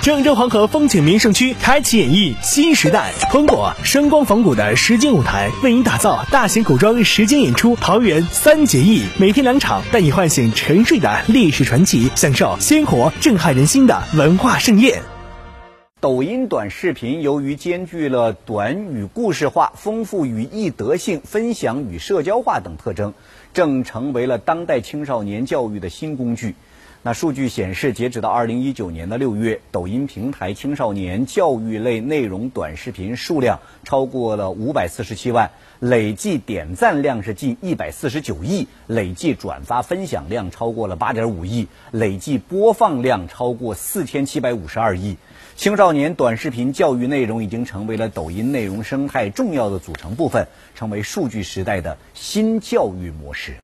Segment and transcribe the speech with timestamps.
[0.00, 15.02] 郑州黄河风景名胜区开启演绎新时代，通过声光仿古的实景舞台，为您打造大型古装实景演出《桃园三结义》，每天两场，带你唤醒沉睡的历史传奇，享受鲜活震撼人心的文化盛宴。
[16.00, 23.14] 抖音短视频由于兼具了短语故事化、丰富语义德性、分享与社交化等特征，
[23.52, 26.54] 正成为了当代青少年教育的新工具。
[27.00, 45.16] 那数据显示，截止到二零一九年的六月，抖音平台青少年教育类内容短视频数量超过了五百四十七万，累计点赞量是近一百四十九亿，累计转发分享量超过了八点五亿，累计播放量超过四千七百五十二亿。
[45.54, 53.54] 青少年短视频教育内容已经成为了抖音内容生态重要的组成部分，成为数据时代的新教育模式。